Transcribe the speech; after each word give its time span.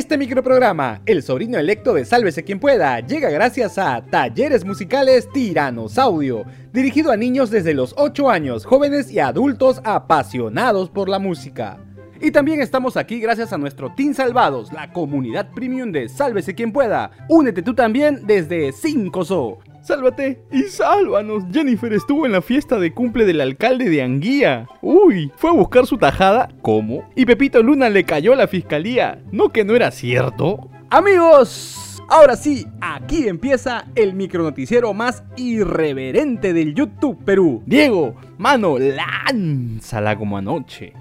Este 0.00 0.16
microprograma, 0.16 1.02
El 1.04 1.22
sobrino 1.22 1.58
electo 1.58 1.92
de 1.92 2.06
Sálvese 2.06 2.42
quien 2.42 2.58
pueda, 2.58 3.00
llega 3.00 3.28
gracias 3.28 3.76
a 3.76 4.00
Talleres 4.00 4.64
Musicales 4.64 5.28
Tiranos 5.30 5.98
Audio, 5.98 6.46
dirigido 6.72 7.12
a 7.12 7.18
niños 7.18 7.50
desde 7.50 7.74
los 7.74 7.92
8 7.98 8.30
años, 8.30 8.64
jóvenes 8.64 9.10
y 9.10 9.18
adultos 9.18 9.82
apasionados 9.84 10.88
por 10.88 11.10
la 11.10 11.18
música. 11.18 11.76
Y 12.18 12.30
también 12.30 12.62
estamos 12.62 12.96
aquí 12.96 13.20
gracias 13.20 13.52
a 13.52 13.58
nuestro 13.58 13.92
Team 13.94 14.14
Salvados, 14.14 14.72
la 14.72 14.90
comunidad 14.90 15.52
premium 15.52 15.92
de 15.92 16.08
Sálvese 16.08 16.54
quien 16.54 16.72
pueda. 16.72 17.10
Únete 17.28 17.60
tú 17.60 17.74
también 17.74 18.22
desde 18.26 18.72
5SO. 18.72 19.58
Sálvate 19.82 20.42
y 20.52 20.64
sálvanos. 20.64 21.44
Jennifer 21.50 21.92
estuvo 21.92 22.26
en 22.26 22.32
la 22.32 22.42
fiesta 22.42 22.78
de 22.78 22.92
cumple 22.92 23.24
del 23.24 23.40
alcalde 23.40 23.88
de 23.88 24.02
Anguía. 24.02 24.68
Uy, 24.82 25.32
fue 25.36 25.50
a 25.50 25.54
buscar 25.54 25.86
su 25.86 25.96
tajada. 25.96 26.48
¿Cómo? 26.60 27.08
Y 27.16 27.24
Pepito 27.24 27.62
Luna 27.62 27.88
le 27.88 28.04
cayó 28.04 28.34
a 28.34 28.36
la 28.36 28.46
fiscalía. 28.46 29.22
¿No 29.32 29.48
que 29.48 29.64
no 29.64 29.74
era 29.74 29.90
cierto? 29.90 30.68
Amigos, 30.90 32.02
ahora 32.08 32.36
sí, 32.36 32.66
aquí 32.80 33.26
empieza 33.26 33.86
el 33.94 34.14
micronoticiero 34.14 34.92
más 34.92 35.22
irreverente 35.36 36.52
del 36.52 36.74
YouTube 36.74 37.24
Perú. 37.24 37.62
Diego, 37.64 38.14
mano, 38.38 38.76
lánzala 38.78 40.16
como 40.16 40.36
anoche. 40.36 40.92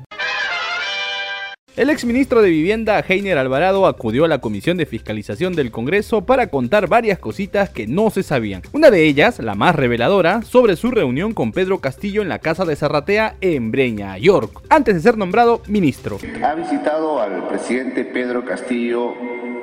El 1.80 1.90
exministro 1.90 2.42
de 2.42 2.50
Vivienda, 2.50 3.02
Heiner 3.08 3.38
Alvarado, 3.38 3.88
acudió 3.88 4.26
a 4.26 4.28
la 4.28 4.40
Comisión 4.40 4.76
de 4.76 4.86
Fiscalización 4.86 5.54
del 5.54 5.72
Congreso 5.72 6.26
para 6.26 6.48
contar 6.48 6.90
varias 6.90 7.20
cositas 7.20 7.70
que 7.70 7.88
no 7.88 8.10
se 8.10 8.22
sabían. 8.22 8.64
Una 8.74 8.92
de 8.92 9.05
ellas, 9.05 9.40
la 9.40 9.55
más 9.55 9.78
reveladora, 9.78 10.42
sobre 10.42 10.76
su 10.76 10.92
reunión 10.92 11.34
con 11.34 11.54
Pedro 11.54 11.80
Castillo 11.80 12.22
en 12.22 12.28
la 12.28 12.40
casa 12.40 12.66
de 12.66 12.76
Zarratea 12.76 13.38
en 13.40 13.72
Breña, 13.72 14.18
York, 14.18 14.62
antes 14.68 14.94
de 14.94 15.00
ser 15.00 15.18
nombrado 15.18 15.62
ministro. 15.70 16.18
Ha 16.44 16.54
visitado 16.54 17.22
al 17.22 17.48
presidente 17.48 18.04
Pedro 18.04 18.44
Castillo 18.44 19.14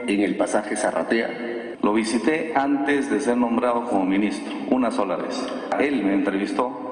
en 0.08 0.22
el 0.22 0.38
pasaje 0.38 0.74
Zarratea. 0.74 1.76
Lo 1.82 1.92
visité 1.92 2.54
antes 2.54 3.10
de 3.10 3.20
ser 3.20 3.36
nombrado 3.36 3.84
como 3.84 4.06
ministro, 4.06 4.54
una 4.70 4.90
sola 4.90 5.16
vez. 5.16 5.38
Él 5.78 6.02
me 6.02 6.14
entrevistó 6.14 6.85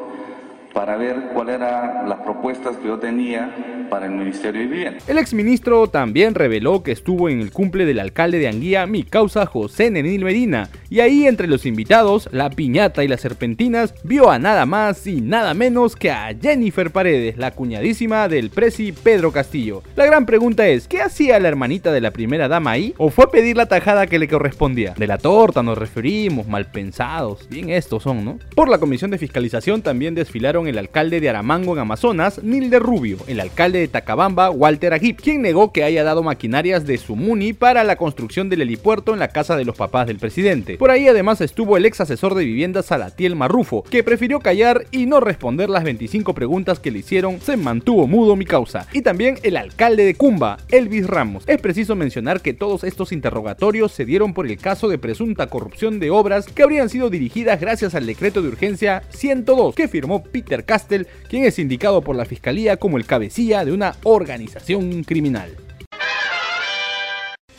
para 0.74 0.96
ver 0.96 1.28
cuáles 1.32 1.54
eran 1.56 2.08
las 2.08 2.18
propuestas 2.18 2.76
que 2.76 2.88
yo 2.88 2.98
tenía 2.98 3.86
para 3.88 4.06
el 4.06 4.12
Ministerio 4.12 4.62
de 4.62 4.66
Vivienda. 4.66 4.98
El 5.06 5.18
exministro 5.18 5.86
también 5.86 6.34
reveló 6.34 6.82
que 6.82 6.90
estuvo 6.90 7.28
en 7.28 7.40
el 7.40 7.52
cumple 7.52 7.86
del 7.86 8.00
alcalde 8.00 8.38
de 8.38 8.48
Anguía, 8.48 8.86
mi 8.86 9.04
causa 9.04 9.46
José 9.46 9.90
Nenil 9.90 10.24
Medina, 10.24 10.68
y 10.90 11.00
ahí 11.00 11.26
entre 11.26 11.46
los 11.46 11.64
invitados, 11.64 12.28
la 12.32 12.50
piñata 12.50 13.04
y 13.04 13.08
las 13.08 13.20
serpentinas, 13.20 13.94
vio 14.02 14.30
a 14.30 14.38
nada 14.38 14.66
más 14.66 15.06
y 15.06 15.20
nada 15.20 15.54
menos 15.54 15.94
que 15.94 16.10
a 16.10 16.34
Jennifer 16.34 16.90
Paredes, 16.90 17.36
la 17.36 17.52
cuñadísima 17.52 18.28
del 18.28 18.50
presi 18.50 18.90
Pedro 18.90 19.30
Castillo. 19.30 19.82
La 19.94 20.06
gran 20.06 20.26
pregunta 20.26 20.66
es, 20.66 20.88
¿qué 20.88 21.00
hacía 21.00 21.38
la 21.38 21.48
hermanita 21.48 21.92
de 21.92 22.00
la 22.00 22.10
primera 22.10 22.48
dama 22.48 22.72
ahí? 22.72 22.94
¿O 22.98 23.10
fue 23.10 23.26
a 23.26 23.30
pedir 23.30 23.56
la 23.56 23.66
tajada 23.66 24.08
que 24.08 24.18
le 24.18 24.28
correspondía? 24.28 24.94
De 24.96 25.06
la 25.06 25.18
torta 25.18 25.62
nos 25.62 25.78
referimos, 25.78 26.48
mal 26.48 26.66
pensados, 26.66 27.48
bien 27.48 27.70
estos 27.70 28.02
son, 28.02 28.24
¿no? 28.24 28.38
Por 28.56 28.68
la 28.68 28.78
comisión 28.78 29.12
de 29.12 29.18
fiscalización 29.18 29.82
también 29.82 30.14
desfilaron 30.14 30.63
el 30.66 30.78
alcalde 30.78 31.20
de 31.20 31.28
Aramango 31.28 31.72
en 31.72 31.80
Amazonas, 31.80 32.42
Nilde 32.42 32.78
Rubio, 32.78 33.18
el 33.26 33.40
alcalde 33.40 33.80
de 33.80 33.88
Tacabamba, 33.88 34.50
Walter 34.50 34.92
Aguip, 34.92 35.20
quien 35.20 35.42
negó 35.42 35.72
que 35.72 35.84
haya 35.84 36.04
dado 36.04 36.22
maquinarias 36.22 36.86
de 36.86 36.98
su 36.98 37.16
MUNI 37.16 37.52
para 37.52 37.84
la 37.84 37.96
construcción 37.96 38.48
del 38.48 38.62
helipuerto 38.62 39.12
en 39.12 39.18
la 39.18 39.28
casa 39.28 39.56
de 39.56 39.64
los 39.64 39.76
papás 39.76 40.06
del 40.06 40.18
presidente. 40.18 40.76
Por 40.76 40.90
ahí 40.90 41.08
además 41.08 41.40
estuvo 41.40 41.76
el 41.76 41.86
ex 41.86 42.00
asesor 42.00 42.34
de 42.34 42.44
vivienda 42.44 42.82
Salatiel 42.82 43.36
Marrufo, 43.36 43.82
que 43.84 44.02
prefirió 44.02 44.40
callar 44.40 44.86
y 44.90 45.06
no 45.06 45.20
responder 45.20 45.70
las 45.70 45.84
25 45.84 46.34
preguntas 46.34 46.80
que 46.80 46.90
le 46.90 47.00
hicieron, 47.00 47.40
se 47.40 47.56
mantuvo 47.56 48.06
mudo 48.06 48.36
mi 48.36 48.44
causa. 48.44 48.86
Y 48.92 49.02
también 49.02 49.38
el 49.42 49.56
alcalde 49.56 50.04
de 50.04 50.14
Cumba, 50.14 50.58
Elvis 50.70 51.06
Ramos. 51.06 51.44
Es 51.46 51.60
preciso 51.60 51.96
mencionar 51.96 52.40
que 52.40 52.54
todos 52.54 52.84
estos 52.84 53.12
interrogatorios 53.12 53.92
se 53.92 54.04
dieron 54.04 54.34
por 54.34 54.46
el 54.46 54.58
caso 54.58 54.88
de 54.88 54.98
presunta 54.98 55.48
corrupción 55.48 55.98
de 56.00 56.10
obras 56.10 56.46
que 56.46 56.62
habrían 56.62 56.88
sido 56.88 57.10
dirigidas 57.10 57.60
gracias 57.60 57.94
al 57.94 58.06
decreto 58.06 58.42
de 58.42 58.48
urgencia 58.48 59.02
102 59.10 59.74
que 59.74 59.88
firmó 59.88 60.22
Peter 60.22 60.53
Castle, 60.62 61.08
quien 61.28 61.44
es 61.44 61.58
indicado 61.58 62.02
por 62.02 62.14
la 62.14 62.24
fiscalía 62.24 62.76
como 62.76 62.96
el 62.98 63.06
cabecilla 63.06 63.64
de 63.64 63.72
una 63.72 63.96
organización 64.04 65.02
criminal. 65.02 65.56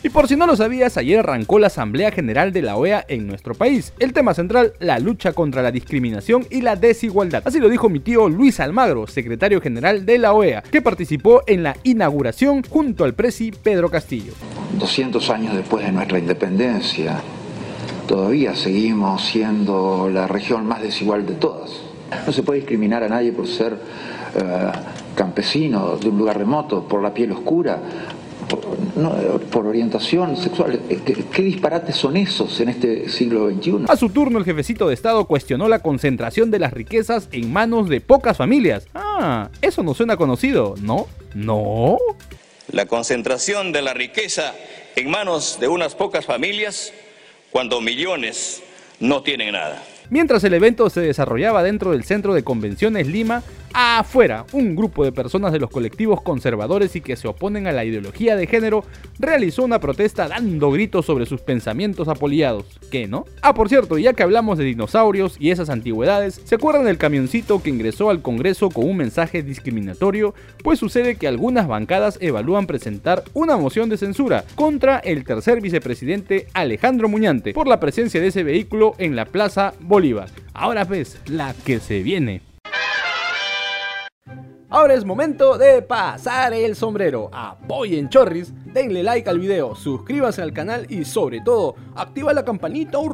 Y 0.06 0.10
por 0.10 0.28
si 0.28 0.36
no 0.36 0.46
lo 0.46 0.56
sabías, 0.56 0.98
ayer 0.98 1.18
arrancó 1.18 1.58
la 1.58 1.66
Asamblea 1.66 2.12
General 2.12 2.54
de 2.54 2.62
la 2.62 2.76
OEA 2.76 3.04
en 3.08 3.26
nuestro 3.26 3.56
país. 3.56 3.92
El 3.98 4.14
tema 4.14 4.36
central, 4.36 4.74
la 4.80 5.00
lucha 5.00 5.34
contra 5.34 5.64
la 5.64 5.72
discriminación 5.72 6.46
y 6.52 6.62
la 6.62 6.76
desigualdad. 6.76 7.42
Así 7.44 7.58
lo 7.58 7.70
dijo 7.70 7.90
mi 7.90 8.00
tío 8.00 8.30
Luis 8.30 8.60
Almagro, 8.60 9.08
secretario 9.08 9.60
general 9.62 10.06
de 10.06 10.20
la 10.20 10.34
OEA, 10.34 10.62
que 10.62 10.84
participó 10.84 11.42
en 11.48 11.64
la 11.64 11.76
inauguración 11.82 12.62
junto 12.62 13.04
al 13.04 13.16
presi 13.16 13.52
Pedro 13.52 13.90
Castillo. 13.90 14.34
200 14.78 15.28
años 15.32 15.56
después 15.56 15.84
de 15.84 15.92
nuestra 15.92 16.20
independencia, 16.20 17.20
todavía 18.08 18.56
seguimos 18.56 19.26
siendo 19.26 20.08
la 20.14 20.28
región 20.28 20.68
más 20.68 20.84
desigual 20.84 21.26
de 21.26 21.34
todas. 21.34 21.85
No 22.26 22.32
se 22.32 22.44
puede 22.44 22.60
discriminar 22.60 23.04
a 23.04 23.10
nadie 23.10 23.32
por 23.32 23.48
ser 23.48 23.74
eh, 23.74 24.72
campesino 25.16 25.98
de 25.98 26.10
un 26.10 26.18
lugar 26.18 26.38
remoto, 26.38 26.88
por 26.88 27.02
la 27.02 27.14
piel 27.14 27.32
oscura, 27.32 27.80
por, 29.52 29.66
orientación 29.66 30.38
sexual. 30.38 30.80
Eh, 30.90 31.00
¿Qué, 31.32 31.42
disparates 31.42 31.96
son 31.96 32.18
esos 32.18 32.60
en 32.60 32.70
este 32.70 33.10
siglo 33.10 33.50
XXI? 33.50 33.86
A 33.88 33.96
su 33.96 34.10
turno, 34.10 34.38
el 34.38 34.46
jefecito 34.46 34.88
de 34.88 34.94
Estado 34.94 35.26
cuestionó 35.26 35.68
la 35.68 35.80
concentración 35.80 36.52
de 36.52 36.60
las 36.60 36.74
riquezas 36.74 37.28
en 37.32 37.52
manos 37.52 37.90
de 37.90 38.02
pocas 38.02 38.38
familias. 38.38 38.88
Ah, 38.94 39.50
eso 39.62 39.84
no 39.84 39.94
suena 39.94 40.18
conocido, 40.18 40.76
¿no? 40.82 41.08
¿No? 41.34 41.98
La 42.72 42.86
concentración 42.86 43.72
de 43.72 43.82
la 43.82 43.94
riqueza 43.94 44.54
en 44.96 45.10
manos 45.10 45.58
de 45.60 45.68
unas 45.68 45.96
pocas 45.96 46.26
familias 46.26 46.94
cuando 47.52 47.82
millones 47.82 48.64
no 49.00 49.24
tienen 49.24 49.54
nada. 49.54 49.82
Mientras 50.10 50.44
el 50.44 50.54
evento 50.54 50.90
se 50.90 51.02
desarrollaba 51.02 51.64
dentro 51.64 51.92
del 51.92 52.04
Centro 52.04 52.34
de 52.34 52.44
Convenciones 52.44 53.08
Lima, 53.08 53.42
afuera, 53.76 54.46
un 54.54 54.74
grupo 54.74 55.04
de 55.04 55.12
personas 55.12 55.52
de 55.52 55.60
los 55.60 55.70
colectivos 55.70 56.22
conservadores 56.22 56.96
y 56.96 57.02
que 57.02 57.18
se 57.18 57.28
oponen 57.28 57.68
a 57.68 57.74
la 57.74 57.84
ideología 57.84 58.38
de 58.38 58.48
género 58.48 58.86
realizó 59.20 59.64
una 59.64 59.80
protesta 59.80 60.30
dando 60.30 60.72
gritos 60.72 61.06
sobre 61.06 61.26
sus 61.26 61.42
pensamientos 61.42 62.08
apoliados. 62.08 62.66
¿Qué 62.90 63.08
no? 63.08 63.26
Ah, 63.42 63.54
por 63.54 63.68
cierto, 63.68 63.98
ya 63.98 64.14
que 64.14 64.24
hablamos 64.24 64.58
de 64.58 64.64
dinosaurios 64.64 65.36
y 65.40 65.52
esas 65.52 65.70
antigüedades, 65.70 66.42
¿se 66.46 66.56
acuerdan 66.56 66.86
del 66.86 66.98
camioncito 66.98 67.62
que 67.62 67.70
ingresó 67.70 68.10
al 68.10 68.22
Congreso 68.22 68.70
con 68.70 68.88
un 68.88 68.96
mensaje 68.96 69.44
discriminatorio? 69.44 70.34
Pues 70.64 70.80
sucede 70.80 71.16
que 71.16 71.28
algunas 71.28 71.68
bancadas 71.68 72.18
evalúan 72.22 72.68
presentar 72.68 73.24
una 73.34 73.58
moción 73.58 73.90
de 73.90 73.98
censura 73.98 74.46
contra 74.56 75.00
el 75.00 75.26
tercer 75.26 75.60
vicepresidente 75.60 76.48
Alejandro 76.54 77.10
Muñante 77.10 77.54
por 77.54 77.68
la 77.68 77.82
presencia 77.82 78.22
de 78.22 78.28
ese 78.28 78.44
vehículo 78.44 78.96
en 79.00 79.18
la 79.18 79.26
Plaza 79.26 79.74
Bolívar. 79.82 80.30
Ahora 80.54 80.86
ves, 80.86 81.18
la 81.26 81.54
que 81.66 81.82
se 81.82 82.02
viene. 82.02 82.45
Ahora 84.76 84.94
es 84.94 85.06
momento 85.06 85.58
de 85.58 85.82
pasar 85.82 86.54
el 86.54 86.76
sombrero. 86.76 87.30
Apoyen 87.32 88.10
Chorris, 88.10 88.54
denle 88.74 89.04
like 89.04 89.30
al 89.30 89.40
video, 89.40 89.74
suscríbanse 89.74 90.42
al 90.42 90.52
canal 90.52 90.86
y 90.90 91.06
sobre 91.06 91.40
todo, 91.40 91.76
activa 91.96 92.34
la 92.34 92.44
campanita 92.44 93.00
oh, 93.00 93.10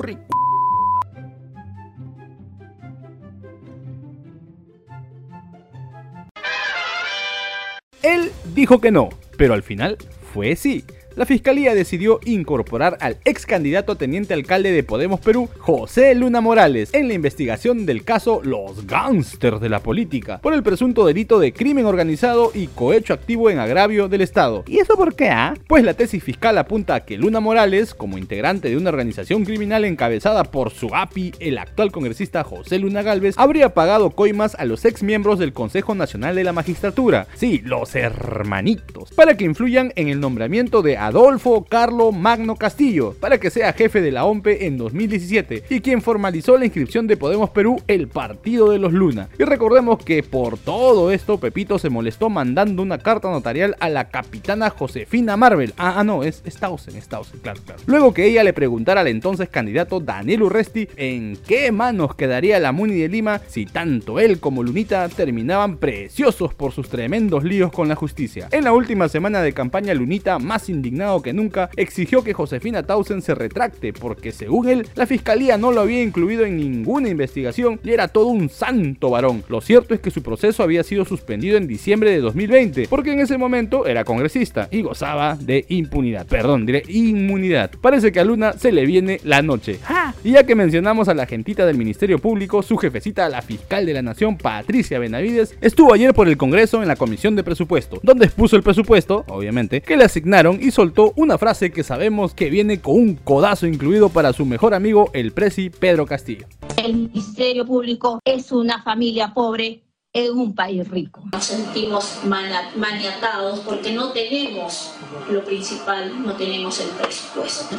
Él 8.02 8.32
dijo 8.56 8.82
que 8.82 8.90
no, 8.90 9.10
pero 9.38 9.54
al 9.54 9.62
final 9.62 10.00
fue 10.34 10.56
sí 10.56 10.84
la 11.16 11.26
fiscalía 11.26 11.76
decidió 11.76 12.20
incorporar 12.26 12.98
al 13.02 13.18
ex 13.26 13.46
candidato 13.46 13.92
a 13.92 13.98
teniente 13.98 14.34
alcalde 14.34 14.72
de 14.72 14.84
Podemos 14.84 15.20
Perú, 15.20 15.50
José 15.60 16.16
Luna 16.16 16.42
Morales, 16.42 16.90
en 16.94 17.08
la 17.08 17.14
investigación 17.14 17.86
del 17.86 18.04
caso 18.04 18.42
Los 18.44 18.88
Gangsters 18.88 19.60
de 19.60 19.70
la 19.70 19.80
Política, 19.80 20.40
por 20.42 20.54
el 20.54 20.64
presunto 20.64 21.06
delito 21.06 21.40
de 21.40 21.54
crimen 21.54 21.86
organizado 21.86 22.52
y 22.54 22.68
cohecho 22.68 23.14
activo 23.14 23.50
en 23.50 23.60
agravio 23.60 24.08
del 24.08 24.22
Estado. 24.22 24.64
¿Y 24.68 24.80
eso 24.80 24.96
por 24.96 25.16
qué, 25.16 25.30
ah? 25.30 25.54
Pues 25.68 25.84
la 25.84 25.94
tesis 25.94 26.24
fiscal 26.24 26.58
apunta 26.58 26.96
a 26.96 27.06
que 27.06 27.18
Luna 27.18 27.40
Morales, 27.40 27.94
como 27.94 28.18
integrante 28.18 28.70
de 28.70 28.78
una 28.78 28.90
organización 28.90 29.46
criminal 29.46 29.86
encabezada 29.86 30.44
por 30.44 30.72
su 30.72 30.96
API, 30.96 31.34
el 31.40 31.58
actual 31.58 31.92
congresista 31.92 32.44
José 32.44 32.80
Luna 32.80 33.02
Galvez, 33.02 33.36
habría 33.38 33.74
pagado 33.74 34.12
coimas 34.12 34.56
a 34.56 34.66
los 34.66 34.86
ex 34.86 35.04
miembros 35.04 35.40
del 35.40 35.54
Consejo 35.54 35.96
Nacional 35.96 36.36
de 36.36 36.44
la 36.44 36.54
Magistratura, 36.54 37.28
sí, 37.36 37.62
los 37.64 37.96
hermanitos, 37.96 39.12
para 39.12 39.36
que 39.36 39.46
influyan 39.46 39.92
en 39.96 40.08
el 40.08 40.20
nombramiento 40.20 40.82
de 40.82 40.98
Adolfo 41.02 41.66
Carlo 41.68 42.12
Magno 42.12 42.56
Castillo 42.56 43.16
para 43.20 43.40
que 43.40 43.50
sea 43.50 43.74
jefe 43.74 44.02
de 44.02 44.12
la 44.12 44.24
OMPE 44.24 44.68
en 44.68 44.78
2017 44.78 45.64
y 45.72 45.80
quien 45.80 46.00
formalizó 46.00 46.60
la 46.60 46.66
inscripción 46.66 47.08
de 47.08 47.18
Podemos 47.18 47.50
Perú, 47.50 47.82
el 47.88 48.08
partido 48.08 48.70
de 48.70 48.78
los 48.78 48.94
Luna. 48.94 49.28
Y 49.40 49.44
recordemos 49.44 49.98
que 50.04 50.22
por 50.22 50.60
todo 50.60 51.10
esto 51.10 51.40
Pepito 51.40 51.80
se 51.80 51.90
molestó 51.90 52.30
mandando 52.30 52.84
una 52.84 53.00
carta 53.00 53.32
notarial 53.32 53.76
a 53.80 53.90
la 53.90 54.10
capitana 54.10 54.70
Josefina 54.70 55.38
Marvel. 55.38 55.74
Ah, 55.76 55.96
ah 55.98 56.04
no, 56.04 56.22
es 56.22 56.44
Stausen, 56.46 57.02
Stausen, 57.02 57.40
claro, 57.40 57.60
claro. 57.66 57.82
Luego 57.88 58.14
que 58.14 58.28
ella 58.28 58.44
le 58.44 58.54
preguntara 58.54 59.02
al 59.02 59.08
entonces 59.08 59.50
candidato 59.50 60.02
Daniel 60.02 60.44
Urresti 60.44 60.88
en 60.98 61.36
qué 61.48 61.72
manos 61.72 62.14
quedaría 62.14 62.60
la 62.60 62.74
Muni 62.74 62.94
de 62.94 63.10
Lima 63.10 63.42
si 63.48 63.66
tanto 63.66 64.20
él 64.20 64.40
como 64.40 64.62
Lunita 64.62 65.10
terminaban 65.10 65.78
preciosos 65.78 66.54
por 66.54 66.74
sus 66.74 66.90
tremendos 66.90 67.44
líos 67.44 67.72
con 67.72 67.88
la 67.88 67.96
justicia. 67.96 68.50
En 68.52 68.66
la 68.66 68.74
última 68.74 69.10
semana 69.10 69.42
de 69.42 69.54
campaña 69.54 69.96
Lunita 69.96 70.38
más 70.38 70.70
indicada 70.70 70.91
indignado 70.92 71.22
que 71.22 71.34
nunca, 71.34 71.70
exigió 71.78 72.24
que 72.24 72.34
Josefina 72.34 72.84
Tausen 72.84 73.22
se 73.22 73.34
retracte 73.34 73.94
porque 73.94 74.32
según 74.32 74.68
él, 74.68 74.88
la 74.96 75.06
fiscalía 75.06 75.58
no 75.58 75.72
lo 75.72 75.82
había 75.82 76.04
incluido 76.04 76.46
en 76.46 76.58
ninguna 76.58 77.08
investigación 77.08 77.80
y 77.84 77.92
era 77.92 78.10
todo 78.10 78.28
un 78.28 78.50
santo 78.50 79.10
varón. 79.10 79.44
Lo 79.48 79.62
cierto 79.62 79.94
es 79.94 80.02
que 80.02 80.12
su 80.12 80.22
proceso 80.22 80.64
había 80.64 80.84
sido 80.84 81.06
suspendido 81.06 81.58
en 81.58 81.68
diciembre 81.68 82.12
de 82.12 82.20
2020 82.20 82.88
porque 82.90 83.14
en 83.14 83.20
ese 83.20 83.38
momento 83.38 83.88
era 83.88 84.04
congresista 84.04 84.68
y 84.70 84.82
gozaba 84.82 85.38
de 85.40 85.66
impunidad. 85.70 86.28
Perdón, 86.28 86.66
diré 86.66 86.84
inmunidad. 86.90 87.72
Parece 87.80 88.12
que 88.12 88.20
a 88.20 88.26
Luna 88.26 88.54
se 88.54 88.72
le 88.72 88.86
viene 88.86 89.22
la 89.24 89.42
noche. 89.42 89.80
Y 90.24 90.32
ya 90.32 90.44
que 90.44 90.56
mencionamos 90.56 91.08
a 91.08 91.14
la 91.14 91.26
gentita 91.26 91.66
del 91.66 91.78
Ministerio 91.78 92.20
Público, 92.20 92.62
su 92.62 92.78
jefecita, 92.78 93.30
la 93.30 93.42
fiscal 93.42 93.86
de 93.86 93.94
la 93.94 94.02
Nación, 94.02 94.38
Patricia 94.38 95.00
Benavides, 95.00 95.56
estuvo 95.62 95.94
ayer 95.94 96.14
por 96.14 96.28
el 96.28 96.38
Congreso 96.38 96.82
en 96.82 96.88
la 96.88 96.96
Comisión 96.96 97.36
de 97.36 97.44
Presupuesto, 97.44 98.00
donde 98.04 98.26
expuso 98.26 98.56
el 98.56 98.64
presupuesto, 98.64 99.24
obviamente, 99.30 99.82
que 99.82 99.98
le 99.98 100.04
asignaron 100.04 100.60
y 100.62 100.72
soltó 100.82 101.14
una 101.16 101.38
frase 101.38 101.72
que 101.72 101.84
sabemos 101.84 102.34
que 102.34 102.50
viene 102.50 102.82
con 102.82 102.96
un 102.96 103.16
codazo 103.16 103.68
incluido 103.68 104.10
para 104.10 104.34
su 104.34 104.48
mejor 104.48 104.74
amigo, 104.74 105.12
el 105.14 105.32
presi 105.32 105.70
Pedro 105.70 106.08
Castillo. 106.08 106.48
El 106.76 106.96
Ministerio 106.96 107.68
Público 107.68 108.20
es 108.26 108.52
una 108.52 108.82
familia 108.82 109.32
pobre 109.32 109.84
en 110.12 110.32
un 110.32 110.56
país 110.56 110.88
rico. 110.88 111.22
Nos 111.34 111.46
sentimos 111.46 112.22
maniatados 112.26 113.60
porque 113.60 113.92
no 113.92 114.12
tenemos 114.12 114.94
lo 115.30 115.46
principal, 115.46 116.20
no 116.26 116.34
tenemos 116.34 116.80
el 116.80 116.90
presupuesto. 116.90 117.76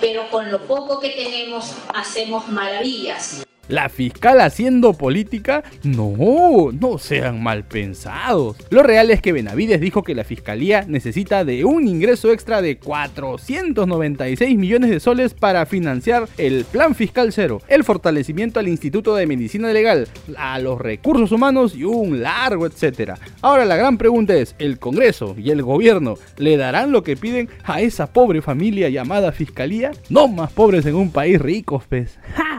Pero 0.00 0.28
con 0.28 0.50
lo 0.50 0.58
poco 0.62 0.98
que 0.98 1.10
tenemos 1.10 1.72
hacemos 1.94 2.48
maravillas. 2.48 3.46
¿La 3.70 3.88
fiscal 3.88 4.40
haciendo 4.40 4.94
política? 4.94 5.62
No, 5.84 6.72
no 6.72 6.98
sean 6.98 7.40
mal 7.40 7.62
pensados. 7.62 8.56
Lo 8.68 8.82
real 8.82 9.12
es 9.12 9.22
que 9.22 9.32
Benavides 9.32 9.80
dijo 9.80 10.02
que 10.02 10.16
la 10.16 10.24
fiscalía 10.24 10.84
necesita 10.88 11.44
de 11.44 11.64
un 11.64 11.86
ingreso 11.86 12.32
extra 12.32 12.62
de 12.62 12.78
496 12.78 14.58
millones 14.58 14.90
de 14.90 14.98
soles 14.98 15.34
para 15.34 15.66
financiar 15.66 16.28
el 16.36 16.64
Plan 16.64 16.96
Fiscal 16.96 17.32
Cero, 17.32 17.62
el 17.68 17.84
fortalecimiento 17.84 18.58
al 18.58 18.66
Instituto 18.66 19.14
de 19.14 19.28
Medicina 19.28 19.72
Legal, 19.72 20.08
a 20.36 20.58
los 20.58 20.80
recursos 20.80 21.30
humanos 21.30 21.76
y 21.76 21.84
un 21.84 22.22
largo 22.22 22.66
etcétera. 22.66 23.18
Ahora 23.40 23.64
la 23.66 23.76
gran 23.76 23.98
pregunta 23.98 24.34
es, 24.34 24.56
¿el 24.58 24.80
Congreso 24.80 25.36
y 25.38 25.50
el 25.50 25.62
gobierno 25.62 26.16
le 26.38 26.56
darán 26.56 26.90
lo 26.90 27.04
que 27.04 27.16
piden 27.16 27.48
a 27.62 27.80
esa 27.80 28.12
pobre 28.12 28.42
familia 28.42 28.88
llamada 28.88 29.30
fiscalía? 29.30 29.92
No 30.08 30.26
más 30.26 30.50
pobres 30.50 30.84
en 30.86 30.96
un 30.96 31.12
país 31.12 31.40
rico, 31.40 31.80
pues. 31.88 32.18
¡Ja! 32.34 32.49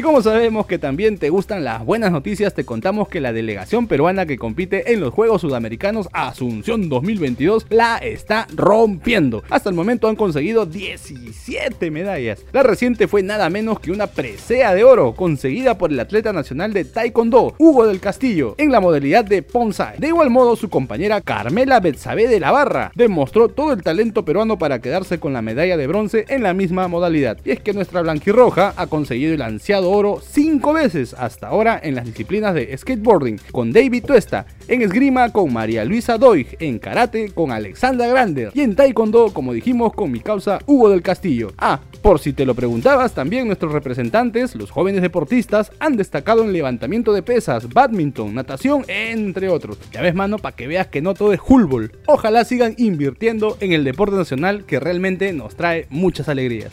Y 0.00 0.02
como 0.02 0.22
sabemos 0.22 0.64
que 0.64 0.78
también 0.78 1.18
te 1.18 1.28
gustan 1.28 1.62
las 1.62 1.84
buenas 1.84 2.10
noticias, 2.10 2.54
te 2.54 2.64
contamos 2.64 3.06
que 3.08 3.20
la 3.20 3.34
delegación 3.34 3.86
peruana 3.86 4.24
que 4.24 4.38
compite 4.38 4.94
en 4.94 5.00
los 5.00 5.12
Juegos 5.12 5.42
Sudamericanos 5.42 6.08
Asunción 6.14 6.88
2022 6.88 7.66
la 7.68 7.98
está 7.98 8.46
rompiendo. 8.56 9.42
Hasta 9.50 9.68
el 9.68 9.74
momento 9.74 10.08
han 10.08 10.16
conseguido 10.16 10.64
17 10.64 11.90
medallas. 11.90 12.46
La 12.52 12.62
reciente 12.62 13.08
fue 13.08 13.22
nada 13.22 13.50
menos 13.50 13.78
que 13.78 13.90
una 13.90 14.06
presea 14.06 14.72
de 14.72 14.84
oro 14.84 15.14
conseguida 15.14 15.76
por 15.76 15.92
el 15.92 16.00
atleta 16.00 16.32
nacional 16.32 16.72
de 16.72 16.86
Taekwondo, 16.86 17.54
Hugo 17.58 17.86
del 17.86 18.00
Castillo, 18.00 18.54
en 18.56 18.72
la 18.72 18.80
modalidad 18.80 19.26
de 19.26 19.42
Ponsai. 19.42 19.98
De 19.98 20.08
igual 20.08 20.30
modo, 20.30 20.56
su 20.56 20.70
compañera 20.70 21.20
Carmela 21.20 21.78
Betsabe 21.78 22.26
de 22.26 22.40
la 22.40 22.52
Barra 22.52 22.90
demostró 22.94 23.50
todo 23.50 23.74
el 23.74 23.82
talento 23.82 24.24
peruano 24.24 24.58
para 24.58 24.80
quedarse 24.80 25.20
con 25.20 25.34
la 25.34 25.42
medalla 25.42 25.76
de 25.76 25.86
bronce 25.86 26.24
en 26.28 26.42
la 26.42 26.54
misma 26.54 26.88
modalidad. 26.88 27.36
Y 27.44 27.50
es 27.50 27.60
que 27.60 27.74
nuestra 27.74 28.00
blanquirroja 28.00 28.72
ha 28.78 28.86
conseguido 28.86 29.34
el 29.34 29.42
ansiado 29.42 29.89
oro 29.90 30.20
cinco 30.22 30.72
veces 30.72 31.14
hasta 31.14 31.48
ahora 31.48 31.80
en 31.82 31.94
las 31.94 32.04
disciplinas 32.04 32.54
de 32.54 32.76
skateboarding 32.76 33.40
con 33.52 33.72
David 33.72 34.04
Tuesta, 34.04 34.46
en 34.68 34.82
esgrima 34.82 35.30
con 35.30 35.52
María 35.52 35.84
Luisa 35.84 36.16
Doig, 36.16 36.56
en 36.60 36.78
karate 36.78 37.30
con 37.32 37.50
Alexandra 37.50 38.06
Grander 38.06 38.52
y 38.54 38.60
en 38.60 38.76
taekwondo, 38.76 39.32
como 39.32 39.52
dijimos, 39.52 39.92
con 39.92 40.10
mi 40.10 40.20
causa 40.20 40.60
Hugo 40.66 40.90
del 40.90 41.02
Castillo. 41.02 41.52
Ah, 41.58 41.80
por 42.02 42.20
si 42.20 42.32
te 42.32 42.46
lo 42.46 42.54
preguntabas, 42.54 43.12
también 43.12 43.46
nuestros 43.46 43.72
representantes, 43.72 44.54
los 44.54 44.70
jóvenes 44.70 45.02
deportistas, 45.02 45.72
han 45.80 45.96
destacado 45.96 46.42
en 46.44 46.52
levantamiento 46.52 47.12
de 47.12 47.22
pesas, 47.22 47.68
badminton, 47.68 48.34
natación, 48.34 48.84
entre 48.88 49.48
otros. 49.48 49.78
Ya 49.92 50.00
ves, 50.02 50.14
mano, 50.14 50.38
para 50.38 50.56
que 50.56 50.66
veas 50.66 50.86
que 50.86 51.02
no 51.02 51.14
todo 51.14 51.32
es 51.32 51.40
fútbol. 51.40 51.92
Ojalá 52.06 52.44
sigan 52.44 52.74
invirtiendo 52.78 53.56
en 53.60 53.72
el 53.72 53.84
deporte 53.84 54.16
nacional 54.16 54.64
que 54.64 54.80
realmente 54.80 55.32
nos 55.32 55.56
trae 55.56 55.86
muchas 55.90 56.28
alegrías. 56.28 56.72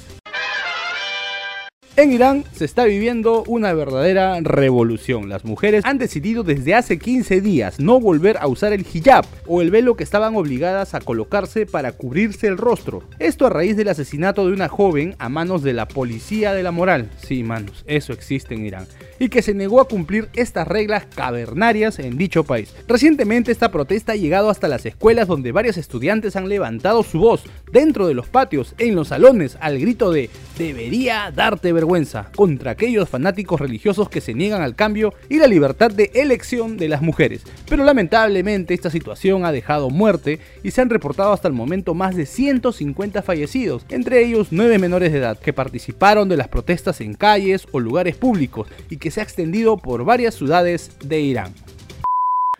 En 1.97 2.13
Irán 2.13 2.43
se 2.53 2.63
está 2.63 2.85
viviendo 2.85 3.43
una 3.47 3.73
verdadera 3.73 4.39
revolución. 4.41 5.29
Las 5.29 5.45
mujeres 5.45 5.83
han 5.83 5.97
decidido 5.97 6.43
desde 6.43 6.75
hace 6.75 6.99
15 6.99 7.41
días 7.41 7.79
no 7.79 7.99
volver 7.99 8.37
a 8.37 8.45
usar 8.45 8.71
el 8.71 8.85
hijab 8.85 9.25
o 9.47 9.63
el 9.63 9.71
velo 9.71 9.95
que 9.95 10.03
estaban 10.03 10.35
obligadas 10.35 10.93
a 10.93 10.99
colocarse 10.99 11.65
para 11.65 11.93
cubrirse 11.93 12.45
el 12.45 12.59
rostro. 12.59 13.01
Esto 13.17 13.47
a 13.47 13.49
raíz 13.49 13.75
del 13.75 13.89
asesinato 13.89 14.45
de 14.45 14.53
una 14.53 14.67
joven 14.67 15.15
a 15.17 15.27
manos 15.27 15.63
de 15.63 15.73
la 15.73 15.87
policía 15.87 16.53
de 16.53 16.61
la 16.61 16.69
moral. 16.69 17.09
Sí, 17.17 17.41
manos, 17.41 17.83
eso 17.87 18.13
existe 18.13 18.53
en 18.53 18.67
Irán. 18.67 18.85
Y 19.17 19.29
que 19.29 19.41
se 19.41 19.55
negó 19.55 19.81
a 19.81 19.87
cumplir 19.87 20.29
estas 20.35 20.67
reglas 20.67 21.07
cavernarias 21.07 21.97
en 21.97 22.15
dicho 22.15 22.43
país. 22.43 22.75
Recientemente 22.87 23.51
esta 23.51 23.71
protesta 23.71 24.11
ha 24.11 24.17
llegado 24.17 24.51
hasta 24.51 24.67
las 24.67 24.85
escuelas 24.85 25.27
donde 25.27 25.51
varios 25.51 25.77
estudiantes 25.77 26.35
han 26.35 26.47
levantado 26.47 27.01
su 27.01 27.17
voz 27.17 27.41
dentro 27.71 28.05
de 28.05 28.13
los 28.13 28.29
patios, 28.29 28.75
en 28.77 28.93
los 28.93 29.07
salones, 29.07 29.57
al 29.61 29.79
grito 29.79 30.11
de 30.11 30.29
debería 30.59 31.31
darte 31.35 31.73
vergüenza 31.73 31.86
contra 32.35 32.71
aquellos 32.71 33.07
fanáticos 33.07 33.61
religiosos 33.61 34.09
que 34.09 34.19
se 34.19 34.33
niegan 34.33 34.61
al 34.61 34.75
cambio 34.75 35.13
y 35.29 35.37
la 35.37 35.47
libertad 35.47 35.89
de 35.89 36.11
elección 36.15 36.77
de 36.77 36.89
las 36.89 37.01
mujeres. 37.01 37.43
Pero 37.69 37.85
lamentablemente 37.85 38.73
esta 38.73 38.89
situación 38.89 39.45
ha 39.45 39.51
dejado 39.51 39.89
muerte 39.89 40.39
y 40.63 40.71
se 40.71 40.81
han 40.81 40.89
reportado 40.89 41.31
hasta 41.31 41.47
el 41.47 41.53
momento 41.53 41.93
más 41.93 42.15
de 42.15 42.25
150 42.25 43.21
fallecidos, 43.21 43.85
entre 43.89 44.25
ellos 44.25 44.49
9 44.51 44.79
menores 44.79 45.11
de 45.11 45.19
edad 45.19 45.39
que 45.39 45.53
participaron 45.53 46.27
de 46.27 46.37
las 46.37 46.49
protestas 46.49 46.99
en 46.99 47.13
calles 47.13 47.65
o 47.71 47.79
lugares 47.79 48.17
públicos 48.17 48.67
y 48.89 48.97
que 48.97 49.11
se 49.11 49.21
ha 49.21 49.23
extendido 49.23 49.77
por 49.77 50.03
varias 50.03 50.35
ciudades 50.35 50.91
de 51.03 51.21
Irán. 51.21 51.53